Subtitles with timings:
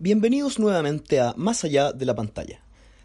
[0.00, 2.60] Bienvenidos nuevamente a Más allá de la pantalla.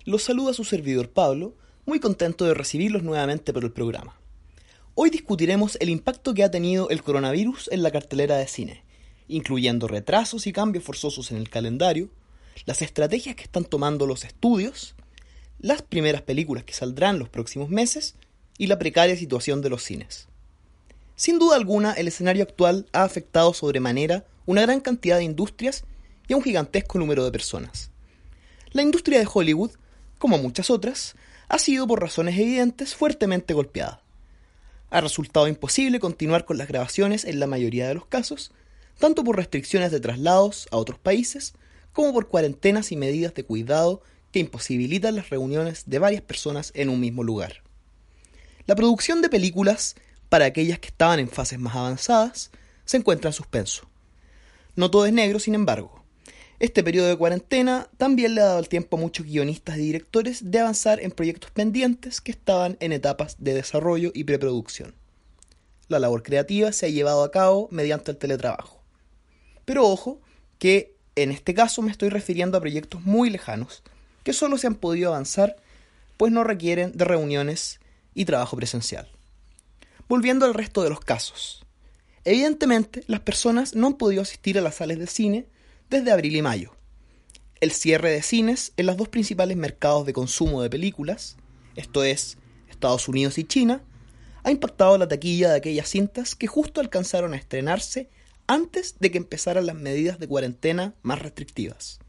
[0.05, 1.53] Los saluda su servidor Pablo,
[1.85, 4.19] muy contento de recibirlos nuevamente por el programa.
[4.95, 8.83] Hoy discutiremos el impacto que ha tenido el coronavirus en la cartelera de cine,
[9.27, 12.09] incluyendo retrasos y cambios forzosos en el calendario,
[12.65, 14.95] las estrategias que están tomando los estudios,
[15.59, 18.15] las primeras películas que saldrán los próximos meses
[18.57, 20.27] y la precaria situación de los cines.
[21.15, 25.83] Sin duda alguna, el escenario actual ha afectado sobremanera una gran cantidad de industrias
[26.29, 27.91] y a un gigantesco número de personas.
[28.71, 29.71] La industria de Hollywood,
[30.17, 31.15] como muchas otras,
[31.49, 34.03] ha sido por razones evidentes fuertemente golpeada.
[34.91, 38.51] Ha resultado imposible continuar con las grabaciones en la mayoría de los casos,
[38.99, 41.53] tanto por restricciones de traslados a otros países,
[41.93, 44.01] como por cuarentenas y medidas de cuidado
[44.31, 47.63] que imposibilitan las reuniones de varias personas en un mismo lugar.
[48.67, 49.95] La producción de películas,
[50.29, 52.51] para aquellas que estaban en fases más avanzadas,
[52.85, 53.89] se encuentra en suspenso.
[54.75, 55.98] No todo es negro, sin embargo.
[56.59, 60.51] Este periodo de cuarentena también le ha dado el tiempo a muchos guionistas y directores
[60.51, 64.93] de avanzar en proyectos pendientes que estaban en etapas de desarrollo y preproducción.
[65.87, 68.83] La labor creativa se ha llevado a cabo mediante el teletrabajo.
[69.63, 70.19] Pero ojo,
[70.57, 73.81] que en este caso me estoy refiriendo a proyectos muy lejanos,
[74.25, 75.55] que solo se han podido avanzar
[76.17, 77.79] pues no requieren de reuniones
[78.13, 79.07] y trabajo presencial.
[80.09, 81.65] Volviendo al resto de los casos.
[82.25, 85.45] Evidentemente, las personas no han podido asistir a las salas de cine
[85.89, 86.75] desde abril y mayo.
[87.59, 91.35] El cierre de cines en los dos principales mercados de consumo de películas,
[91.75, 92.37] esto es,
[92.69, 93.81] Estados Unidos y China,
[94.43, 98.09] ha impactado la taquilla de aquellas cintas que justo alcanzaron a estrenarse
[98.47, 101.99] antes de que empezaran las medidas de cuarentena más restrictivas.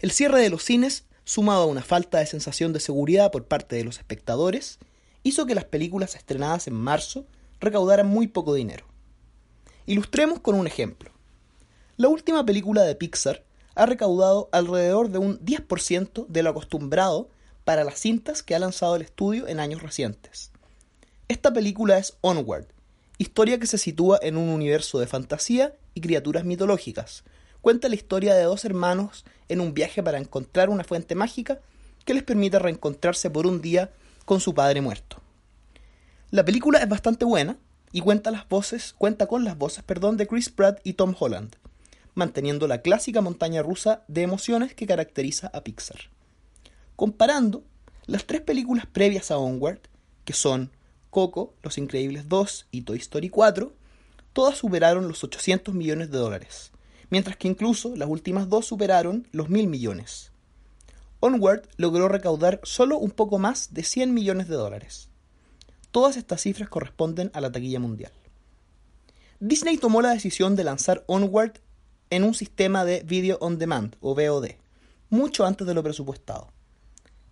[0.00, 3.76] El cierre de los cines, sumado a una falta de sensación de seguridad por parte
[3.76, 4.78] de los espectadores,
[5.22, 7.26] hizo que las películas estrenadas en marzo
[7.60, 8.86] recaudaran muy poco dinero.
[9.86, 11.15] Ilustremos con un ejemplo.
[11.98, 13.42] La última película de Pixar
[13.74, 17.30] ha recaudado alrededor de un 10% de lo acostumbrado
[17.64, 20.50] para las cintas que ha lanzado el estudio en años recientes.
[21.28, 22.66] Esta película es Onward,
[23.16, 27.24] historia que se sitúa en un universo de fantasía y criaturas mitológicas.
[27.62, 31.60] Cuenta la historia de dos hermanos en un viaje para encontrar una fuente mágica
[32.04, 33.90] que les permita reencontrarse por un día
[34.26, 35.22] con su padre muerto.
[36.30, 37.56] La película es bastante buena
[37.90, 41.56] y cuenta las voces, cuenta con las voces, perdón, de Chris Pratt y Tom Holland
[42.16, 45.98] manteniendo la clásica montaña rusa de emociones que caracteriza a Pixar.
[46.96, 47.62] Comparando
[48.06, 49.80] las tres películas previas a Onward,
[50.24, 50.72] que son
[51.10, 53.72] Coco, Los Increíbles 2 y Toy Story 4,
[54.32, 56.72] todas superaron los 800 millones de dólares,
[57.10, 60.32] mientras que incluso las últimas dos superaron los mil millones.
[61.20, 65.10] Onward logró recaudar solo un poco más de 100 millones de dólares.
[65.90, 68.12] Todas estas cifras corresponden a la taquilla mundial.
[69.38, 71.60] Disney tomó la decisión de lanzar Onward
[72.10, 74.50] en un sistema de Video on Demand o VOD,
[75.10, 76.52] mucho antes de lo presupuestado.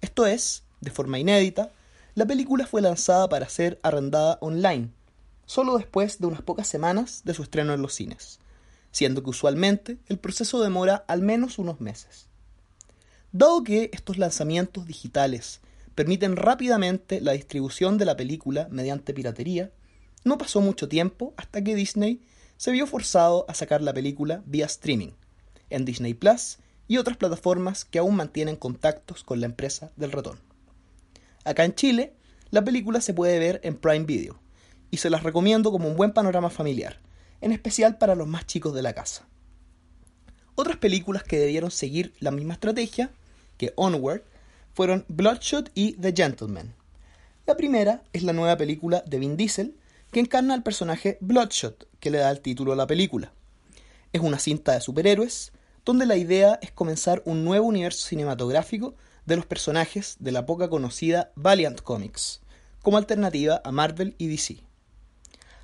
[0.00, 1.70] Esto es, de forma inédita,
[2.14, 4.90] la película fue lanzada para ser arrendada online,
[5.46, 8.38] solo después de unas pocas semanas de su estreno en los cines,
[8.92, 12.28] siendo que usualmente el proceso demora al menos unos meses.
[13.32, 15.60] Dado que estos lanzamientos digitales
[15.94, 19.70] permiten rápidamente la distribución de la película mediante piratería,
[20.24, 22.20] no pasó mucho tiempo hasta que Disney
[22.56, 25.12] se vio forzado a sacar la película vía streaming,
[25.70, 30.38] en Disney Plus y otras plataformas que aún mantienen contactos con la empresa del ratón.
[31.44, 32.14] Acá en Chile,
[32.50, 34.38] la película se puede ver en Prime Video,
[34.90, 37.00] y se las recomiendo como un buen panorama familiar,
[37.40, 39.26] en especial para los más chicos de la casa.
[40.54, 43.10] Otras películas que debieron seguir la misma estrategia
[43.58, 44.22] que Onward
[44.72, 46.74] fueron Bloodshot y The Gentleman.
[47.46, 49.76] La primera es la nueva película de Vin Diesel,
[50.14, 53.32] que encarna al personaje Bloodshot, que le da el título a la película.
[54.12, 55.52] Es una cinta de superhéroes,
[55.84, 58.94] donde la idea es comenzar un nuevo universo cinematográfico
[59.26, 62.42] de los personajes de la poca conocida Valiant Comics,
[62.80, 64.62] como alternativa a Marvel y DC.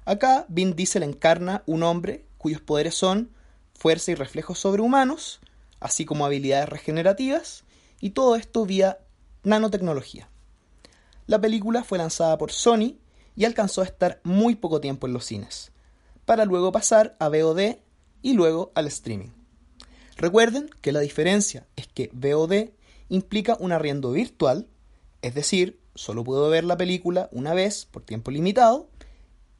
[0.04, 3.30] Acá Vin Diesel encarna un hombre cuyos poderes son
[3.72, 5.38] fuerza y reflejos sobrehumanos,
[5.78, 7.62] así como habilidades regenerativas,
[8.00, 8.98] y todo esto vía
[9.44, 10.28] nanotecnología.
[11.28, 12.96] La película fue lanzada por Sony
[13.36, 15.72] y alcanzó a estar muy poco tiempo en los cines,
[16.24, 17.76] para luego pasar a VOD
[18.22, 19.30] y luego al streaming.
[20.16, 22.70] Recuerden que la diferencia es que VOD
[23.08, 24.68] implica un arriendo virtual,
[25.22, 28.88] es decir, solo puedo ver la película una vez por tiempo limitado,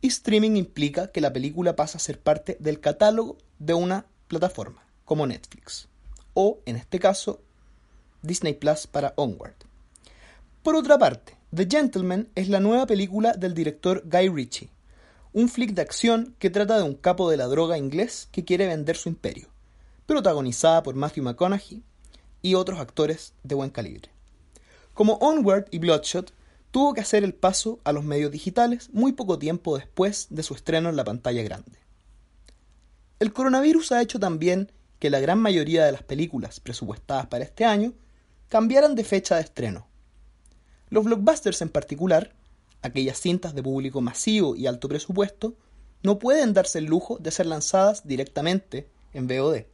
[0.00, 4.86] y streaming implica que la película pasa a ser parte del catálogo de una plataforma,
[5.04, 5.88] como Netflix,
[6.34, 7.42] o en este caso
[8.22, 9.56] Disney Plus para Onward.
[10.62, 14.70] Por otra parte, The Gentleman es la nueva película del director Guy Ritchie,
[15.32, 18.68] un flick de acción que trata de un capo de la droga inglés que quiere
[18.68, 19.48] vender su imperio,
[20.06, 21.82] protagonizada por Matthew McConaughey
[22.40, 24.10] y otros actores de buen calibre.
[24.94, 26.32] Como Onward y Bloodshot,
[26.70, 30.54] tuvo que hacer el paso a los medios digitales muy poco tiempo después de su
[30.54, 31.80] estreno en la pantalla grande.
[33.18, 34.70] El coronavirus ha hecho también
[35.00, 37.92] que la gran mayoría de las películas presupuestadas para este año
[38.48, 39.89] cambiaran de fecha de estreno.
[40.90, 42.34] Los blockbusters en particular,
[42.82, 45.54] aquellas cintas de público masivo y alto presupuesto,
[46.02, 49.64] no pueden darse el lujo de ser lanzadas directamente en VOD,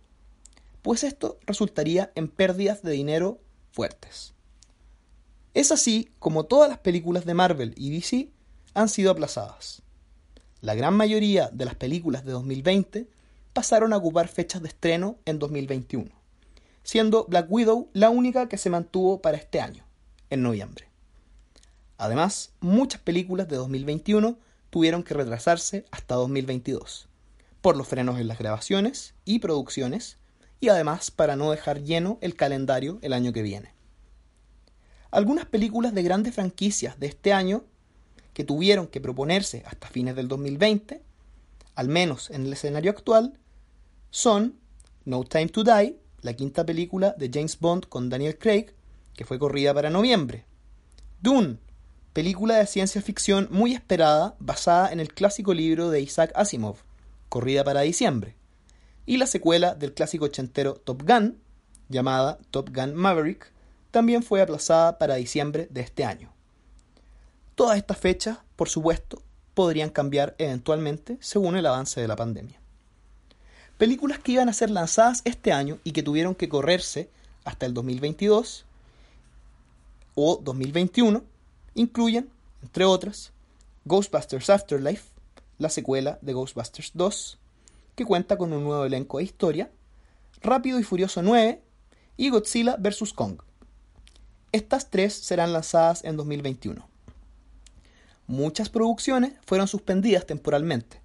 [0.82, 3.40] pues esto resultaría en pérdidas de dinero
[3.72, 4.34] fuertes.
[5.54, 8.28] Es así como todas las películas de Marvel y DC
[8.74, 9.82] han sido aplazadas.
[10.60, 13.08] La gran mayoría de las películas de 2020
[13.52, 16.10] pasaron a ocupar fechas de estreno en 2021,
[16.82, 19.84] siendo Black Widow la única que se mantuvo para este año,
[20.28, 20.88] en noviembre.
[21.98, 24.38] Además, muchas películas de 2021
[24.70, 27.08] tuvieron que retrasarse hasta 2022,
[27.60, 30.18] por los frenos en las grabaciones y producciones,
[30.60, 33.74] y además para no dejar lleno el calendario el año que viene.
[35.10, 37.64] Algunas películas de grandes franquicias de este año
[38.34, 41.02] que tuvieron que proponerse hasta fines del 2020,
[41.74, 43.38] al menos en el escenario actual,
[44.10, 44.58] son
[45.04, 48.74] No Time to Die, la quinta película de James Bond con Daniel Craig,
[49.14, 50.44] que fue corrida para noviembre.
[51.20, 51.58] Dune,
[52.16, 56.76] película de ciencia ficción muy esperada basada en el clásico libro de Isaac Asimov,
[57.28, 58.34] corrida para diciembre.
[59.04, 61.38] Y la secuela del clásico ochentero Top Gun,
[61.90, 63.52] llamada Top Gun Maverick,
[63.90, 66.32] también fue aplazada para diciembre de este año.
[67.54, 69.20] Todas estas fechas, por supuesto,
[69.52, 72.58] podrían cambiar eventualmente según el avance de la pandemia.
[73.76, 77.10] Películas que iban a ser lanzadas este año y que tuvieron que correrse
[77.44, 78.64] hasta el 2022
[80.14, 81.35] o 2021
[81.76, 82.28] incluyen,
[82.62, 83.32] entre otras,
[83.84, 85.10] Ghostbusters Afterlife,
[85.58, 87.38] la secuela de Ghostbusters 2,
[87.94, 89.70] que cuenta con un nuevo elenco de historia,
[90.42, 91.62] Rápido y Furioso 9
[92.16, 93.12] y Godzilla vs.
[93.12, 93.40] Kong.
[94.52, 96.88] Estas tres serán lanzadas en 2021.
[98.26, 101.00] Muchas producciones fueron suspendidas temporalmente,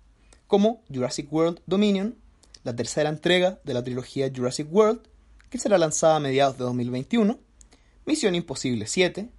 [0.47, 2.15] como Jurassic World Dominion,
[2.63, 5.01] la tercera entrega de la trilogía Jurassic World,
[5.50, 7.39] que será lanzada a mediados de 2021,
[8.06, 9.29] Misión Imposible 7,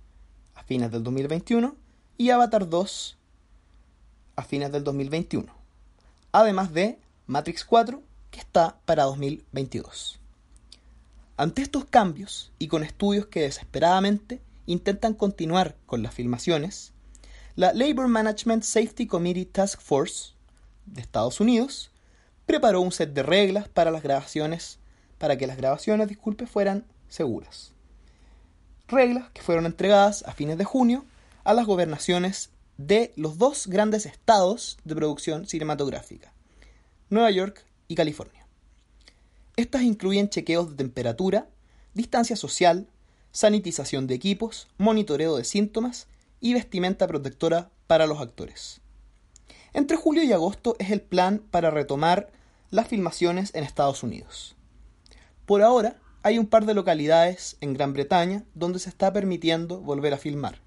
[0.64, 1.76] fines del 2021,
[2.18, 3.16] y Avatar 2,
[4.36, 5.52] a fines del 2021,
[6.32, 10.18] además de Matrix 4, que está para 2022.
[11.36, 16.92] Ante estos cambios, y con estudios que desesperadamente intentan continuar con las filmaciones,
[17.56, 20.32] la Labor Management Safety Committee Task Force
[20.86, 21.90] de Estados Unidos
[22.46, 24.78] preparó un set de reglas para las grabaciones,
[25.18, 27.72] para que las grabaciones, disculpe, fueran seguras.
[28.92, 31.06] Reglas que fueron entregadas a fines de junio
[31.44, 36.34] a las gobernaciones de los dos grandes estados de producción cinematográfica,
[37.08, 38.46] Nueva York y California.
[39.56, 41.48] Estas incluyen chequeos de temperatura,
[41.94, 42.86] distancia social,
[43.30, 46.06] sanitización de equipos, monitoreo de síntomas
[46.38, 48.82] y vestimenta protectora para los actores.
[49.72, 52.30] Entre julio y agosto es el plan para retomar
[52.68, 54.54] las filmaciones en Estados Unidos.
[55.46, 60.14] Por ahora, hay un par de localidades en Gran Bretaña donde se está permitiendo volver
[60.14, 60.60] a filmar,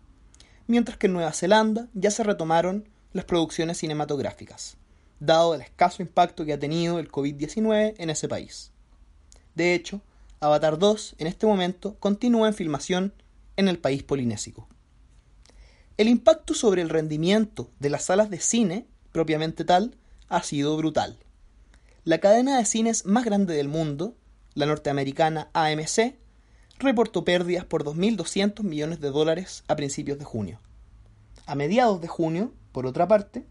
[0.68, 4.78] mientras que en Nueva Zelanda ya se retomaron las producciones cinematográficas,
[5.20, 8.72] dado el escaso impacto que ha tenido el COVID-19 en ese país.
[9.56, 10.02] De hecho,
[10.42, 13.14] Avatar 2 en este momento continúa en filmación
[13.56, 14.68] en el país polinésico.
[15.98, 18.86] El impacto sobre el rendimiento de las salas de cine
[19.16, 19.96] propiamente tal,
[20.28, 21.18] ha sido brutal.
[22.04, 24.14] La cadena de cines más grande del mundo,
[24.56, 26.16] la norteamericana AMC,
[26.80, 30.60] reportó pérdidas por 2.200 millones de dólares a principios de junio.
[31.46, 33.46] A mediados de junio, por otra parte,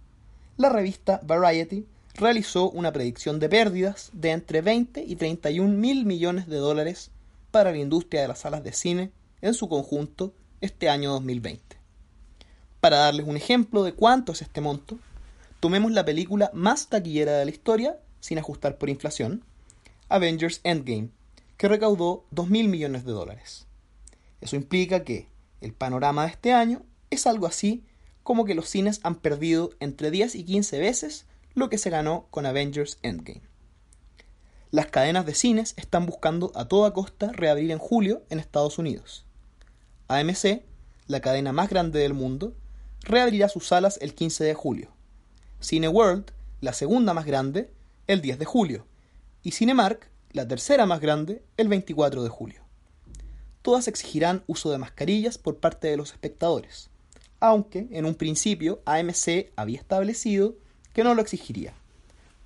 [0.57, 6.49] la revista Variety realizó una predicción de pérdidas de entre 20 y 31 mil millones
[6.49, 7.13] de dólares
[7.51, 11.77] para la industria de las salas de cine en su conjunto este año 2020.
[12.81, 14.99] Para darles un ejemplo de cuánto es este monto,
[15.65, 19.43] Tomemos la película más taquillera de la historia, sin ajustar por inflación,
[20.09, 21.11] Avengers Endgame,
[21.57, 23.67] que recaudó 2.000 millones de dólares.
[24.41, 25.29] Eso implica que
[25.61, 27.85] el panorama de este año es algo así
[28.23, 32.27] como que los cines han perdido entre 10 y 15 veces lo que se ganó
[32.31, 33.43] con Avengers Endgame.
[34.71, 39.25] Las cadenas de cines están buscando a toda costa reabrir en julio en Estados Unidos.
[40.09, 40.63] AMC,
[41.07, 42.57] la cadena más grande del mundo,
[43.03, 44.91] reabrirá sus salas el 15 de julio.
[45.63, 47.71] Cineworld, la segunda más grande,
[48.07, 48.87] el 10 de julio,
[49.45, 52.63] y Cinemark, la tercera más grande, el 24 de julio.
[53.63, 56.91] Todas exigirán uso de mascarillas por parte de los espectadores,
[57.39, 60.57] aunque en un principio AMC había establecido
[60.93, 61.75] que no lo exigiría.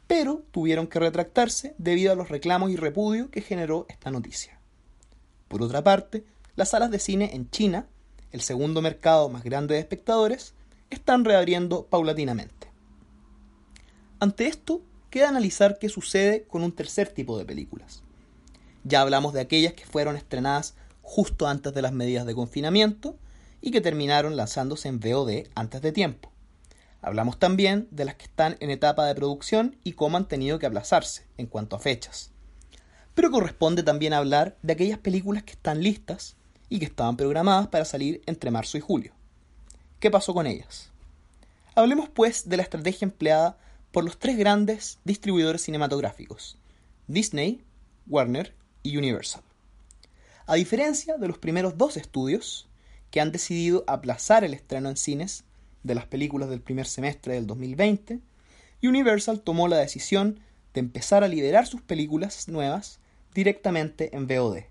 [0.09, 4.59] pero tuvieron que retractarse debido a los reclamos y repudio que generó esta noticia.
[5.49, 6.25] Por otra parte,
[6.57, 7.87] las salas de cine en China,
[8.33, 10.55] el segundo mercado más grande de espectadores,
[10.89, 12.69] están reabriendo paulatinamente.
[14.19, 18.03] Ante esto, queda analizar qué sucede con un tercer tipo de películas.
[18.85, 23.17] Ya hablamos de aquellas que fueron estrenadas justo antes de las medidas de confinamiento
[23.61, 26.31] y que terminaron lanzándose en VOD antes de tiempo.
[27.01, 30.67] Hablamos también de las que están en etapa de producción y cómo han tenido que
[30.67, 32.31] aplazarse en cuanto a fechas.
[33.15, 36.37] Pero corresponde también hablar de aquellas películas que están listas
[36.69, 39.13] y que estaban programadas para salir entre marzo y julio.
[40.01, 40.91] ¿Qué pasó con ellas?
[41.75, 43.59] Hablemos pues de la estrategia empleada
[43.93, 46.59] por los tres grandes distribuidores cinematográficos,
[47.07, 47.63] Disney,
[48.07, 49.43] Warner y Universal.
[50.47, 52.69] A diferencia de los primeros dos estudios,
[53.11, 55.45] que han decidido aplazar el estreno en cines
[55.83, 58.21] de las películas del primer semestre del 2020,
[58.83, 60.41] Universal tomó la decisión
[60.75, 63.01] de empezar a liberar sus películas nuevas
[63.35, 64.65] directamente en VOD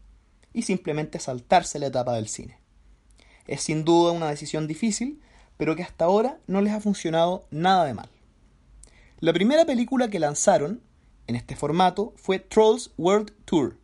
[0.53, 2.57] y simplemente saltarse la etapa del cine.
[3.47, 5.21] Es sin duda una decisión difícil,
[5.57, 8.09] pero que hasta ahora no les ha funcionado nada de mal.
[9.19, 10.79] La primera película que lanzaron
[11.25, 13.79] en este formato fue Trolls World Tour,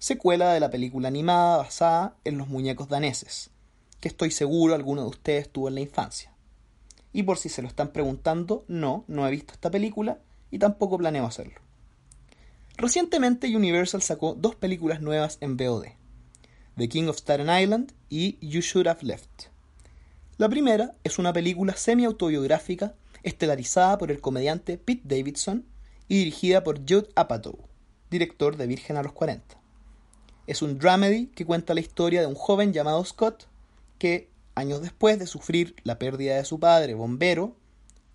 [0.00, 3.50] secuela de la película animada basada en los muñecos daneses,
[4.00, 6.32] que estoy seguro alguno de ustedes tuvo en la infancia.
[7.12, 10.18] Y por si se lo están preguntando, no, no he visto esta película
[10.50, 11.60] y tampoco planeo hacerlo.
[12.76, 15.90] Recientemente Universal sacó dos películas nuevas en VOD.
[16.76, 19.44] The King of Staten Island y You Should Have Left.
[20.38, 25.64] La primera es una película semi-autobiográfica estelarizada por el comediante Pete Davidson
[26.08, 27.58] y dirigida por Judd Apatow,
[28.10, 29.56] director de Virgen a los 40.
[30.46, 33.46] Es un dramedy que cuenta la historia de un joven llamado Scott
[33.98, 37.56] que, años después de sufrir la pérdida de su padre, bombero,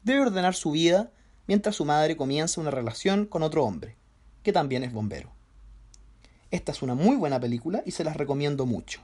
[0.03, 1.11] debe ordenar su vida
[1.47, 3.95] mientras su madre comienza una relación con otro hombre,
[4.43, 5.31] que también es bombero.
[6.51, 9.01] Esta es una muy buena película y se las recomiendo mucho.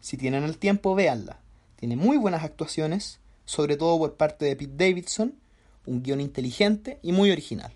[0.00, 1.40] Si tienen el tiempo, véanla.
[1.76, 3.19] Tiene muy buenas actuaciones,
[3.50, 5.34] sobre todo por parte de Pete Davidson,
[5.84, 7.72] un guion inteligente y muy original.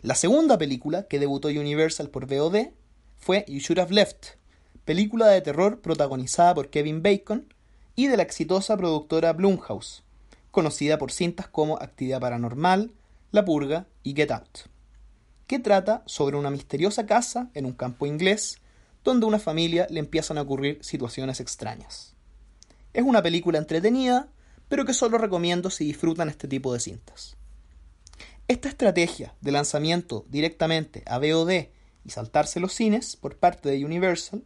[0.00, 2.70] La segunda película que debutó Universal por VOD
[3.18, 4.38] fue You Should Have Left,
[4.86, 7.52] película de terror protagonizada por Kevin Bacon
[7.96, 10.04] y de la exitosa productora Blumhouse,
[10.50, 12.92] conocida por cintas como Actividad Paranormal,
[13.30, 14.72] La Purga y Get Out
[15.52, 18.62] que trata sobre una misteriosa casa en un campo inglés
[19.04, 22.14] donde a una familia le empiezan a ocurrir situaciones extrañas.
[22.94, 24.30] Es una película entretenida,
[24.72, 27.36] pero que solo recomiendo si disfrutan este tipo de cintas.
[28.48, 31.68] Esta estrategia de lanzamiento directamente a VOD
[32.06, 34.42] y saltarse los cines por parte de Universal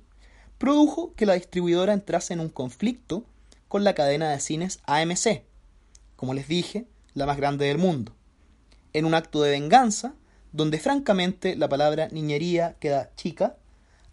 [0.59, 3.25] produjo que la distribuidora entrase en un conflicto
[3.69, 5.45] con la cadena de cines AMC,
[6.17, 8.13] como les dije, la más grande del mundo.
[8.95, 10.17] En un acto de venganza,
[10.51, 13.59] donde francamente la palabra niñería queda chica,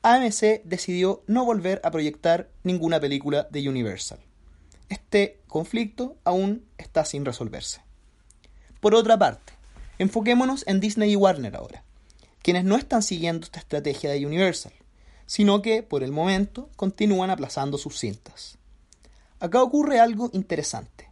[0.04, 4.20] AMC decidió no volver a proyectar ninguna película de Universal.
[4.94, 7.82] Este conflicto aún está sin resolverse.
[8.80, 9.54] Por otra parte,
[9.98, 11.84] enfoquémonos en Disney y Warner ahora,
[12.44, 14.72] quienes no están siguiendo esta estrategia de Universal,
[15.26, 18.60] sino que, por el momento, continúan aplazando sus cintas.
[19.40, 21.10] Acá ocurre algo interesante,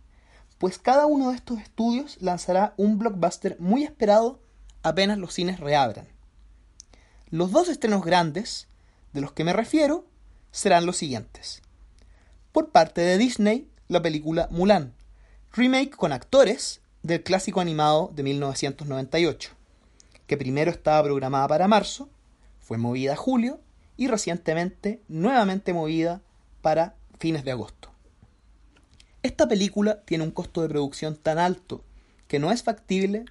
[0.60, 4.44] pues cada uno de estos estudios lanzará un blockbuster muy esperado
[4.84, 6.08] apenas los cines reabran.
[7.32, 8.68] Los dos estrenos grandes
[9.12, 10.06] de los que me refiero
[10.52, 11.64] serán los siguientes.
[12.52, 14.94] Por parte de Disney, la película Mulan,
[15.52, 19.52] remake con actores del clásico animado de 1998,
[20.28, 22.10] que primero estaba programada para marzo,
[22.62, 23.60] fue movida a julio
[23.98, 26.22] y recientemente nuevamente movida
[26.62, 27.92] para fines de agosto.
[29.24, 31.84] Esta película tiene un costo de producción tan alto
[32.30, 33.26] que no es factible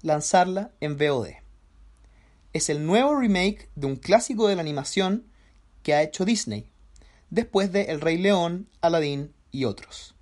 [0.00, 1.28] lanzarla en VOD.
[2.54, 5.26] Es el nuevo remake de un clásico de la animación
[5.82, 6.72] que ha hecho Disney,
[7.28, 10.14] después de El Rey León, Aladdin y otros.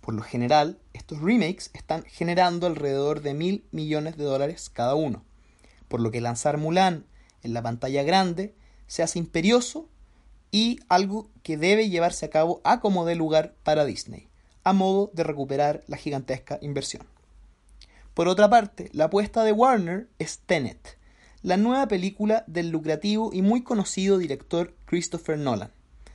[0.00, 5.24] Por lo general, estos remakes están generando alrededor de mil millones de dólares cada uno,
[5.88, 7.06] por lo que lanzar Mulan
[7.42, 8.54] en la pantalla grande
[8.86, 9.88] se hace imperioso
[10.50, 14.28] y algo que debe llevarse a cabo a como dé lugar para Disney,
[14.62, 17.06] a modo de recuperar la gigantesca inversión.
[18.14, 20.98] Por otra parte, la apuesta de Warner es Tenet,
[21.42, 25.72] la nueva película del lucrativo y muy conocido director Christopher Nolan,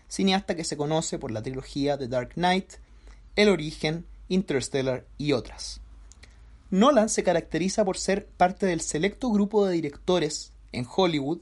[0.09, 2.73] cineasta que se conoce por la trilogía The Dark Knight,
[3.35, 5.79] El origen, Interstellar y otras.
[6.71, 11.39] Nolan se caracteriza por ser parte del selecto grupo de directores en Hollywood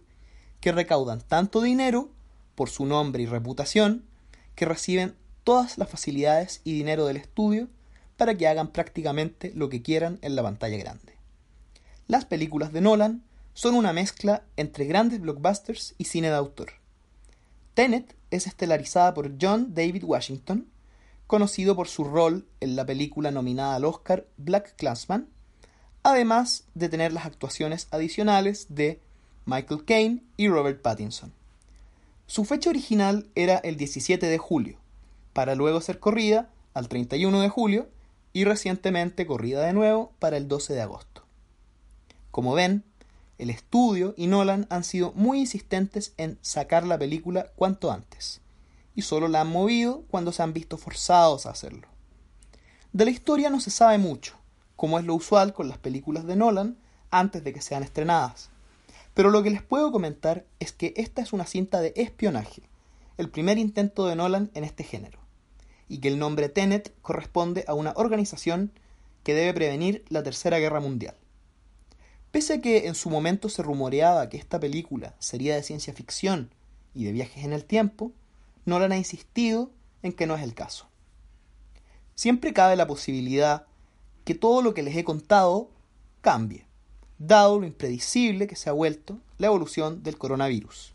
[0.61, 2.09] que recaudan tanto dinero
[2.55, 4.05] por su nombre y reputación
[4.55, 7.67] que reciben todas las facilidades y dinero del estudio
[8.17, 11.13] para que hagan prácticamente lo que quieran en la pantalla grande.
[12.07, 16.73] Las películas de Nolan son una mezcla entre grandes blockbusters y cine de autor.
[17.77, 20.65] Tenet es estelarizada por John David Washington,
[21.27, 25.29] conocido por su rol en la película nominada al Oscar Black Clansman,
[26.01, 28.99] además de tener las actuaciones adicionales de
[29.45, 31.31] Michael Caine y Robert Pattinson.
[32.25, 34.79] Su fecha original era el 17 de julio,
[35.33, 37.89] para luego ser corrida al 31 de julio
[38.33, 41.25] y recientemente corrida de nuevo para el 12 de agosto.
[42.31, 42.83] Como ven,
[43.37, 48.41] el estudio y Nolan han sido muy insistentes en sacar la película cuanto antes,
[48.95, 51.87] y solo la han movido cuando se han visto forzados a hacerlo.
[52.93, 54.35] De la historia no se sabe mucho,
[54.75, 56.77] como es lo usual con las películas de Nolan
[57.11, 58.49] antes de que sean estrenadas.
[59.13, 62.63] Pero lo que les puedo comentar es que esta es una cinta de espionaje,
[63.17, 65.19] el primer intento de Nolan en este género,
[65.87, 68.71] y que el nombre Tenet corresponde a una organización
[69.23, 71.15] que debe prevenir la Tercera Guerra Mundial.
[72.31, 76.49] Pese a que en su momento se rumoreaba que esta película sería de ciencia ficción
[76.93, 78.11] y de viajes en el tiempo,
[78.65, 79.71] Nolan ha insistido
[80.03, 80.87] en que no es el caso.
[82.15, 83.65] Siempre cabe la posibilidad
[84.25, 85.69] que todo lo que les he contado
[86.21, 86.65] cambie,
[87.17, 90.93] dado lo impredecible que se ha vuelto la evolución del coronavirus.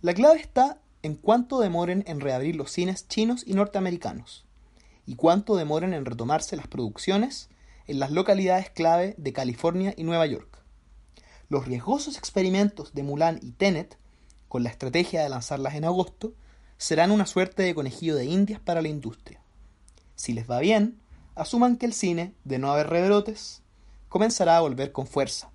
[0.00, 4.44] La clave está en cuánto demoren en reabrir los cines chinos y norteamericanos,
[5.06, 7.48] y cuánto demoren en retomarse las producciones
[7.90, 10.62] en las localidades clave de California y Nueva York.
[11.48, 13.98] Los riesgosos experimentos de Mulan y Tenet,
[14.46, 16.32] con la estrategia de lanzarlas en agosto,
[16.78, 19.42] serán una suerte de conejillo de indias para la industria.
[20.14, 21.00] Si les va bien,
[21.34, 23.62] asuman que el cine, de no haber rebrotes,
[24.08, 25.50] comenzará a volver con fuerza.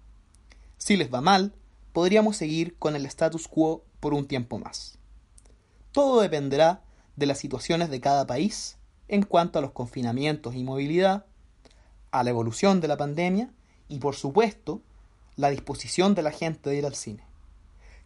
[0.78, 1.54] Si les va mal,
[1.94, 4.98] podríamos seguir con el status quo por un tiempo más.
[5.94, 6.84] Todo dependerá
[7.16, 8.78] de las situaciones de cada país
[9.08, 11.28] en cuanto a los confinamientos y movilidad,
[12.20, 13.50] a la evolución de la pandemia
[13.90, 14.82] y, por supuesto,
[15.36, 17.24] la disposición de la gente de ir al cine.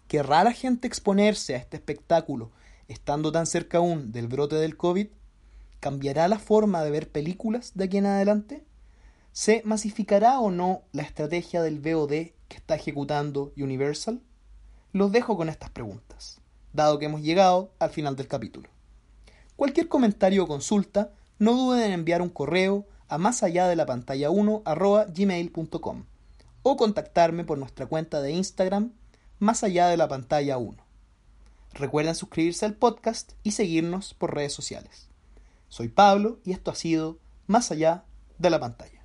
[0.07, 2.49] ¿Querrá la gente exponerse a este espectáculo
[2.87, 5.09] estando tan cerca aún del brote del COVID?
[5.79, 8.65] ¿Cambiará la forma de ver películas de aquí en adelante?
[9.31, 12.09] ¿Se masificará o no la estrategia del VOD
[12.47, 14.21] que está ejecutando Universal?
[14.91, 16.41] Los dejo con estas preguntas,
[16.73, 18.69] dado que hemos llegado al final del capítulo.
[19.55, 23.85] Cualquier comentario o consulta, no duden en enviar un correo a más allá de la
[23.85, 26.05] pantalla 1 arroba gmail.com
[26.63, 28.93] o contactarme por nuestra cuenta de Instagram
[29.39, 30.77] más allá de la pantalla 1.
[31.73, 35.07] Recuerden suscribirse al podcast y seguirnos por redes sociales.
[35.69, 38.03] Soy Pablo y esto ha sido Más allá
[38.37, 38.98] de la pantalla.